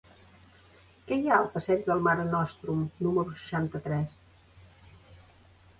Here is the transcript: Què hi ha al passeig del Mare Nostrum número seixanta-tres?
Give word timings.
Què 1.09 1.17
hi 1.23 1.29
ha 1.31 1.35
al 1.41 1.49
passeig 1.57 1.85
del 1.89 2.01
Mare 2.07 2.25
Nostrum 2.31 2.83
número 3.09 3.37
seixanta-tres? 3.39 4.19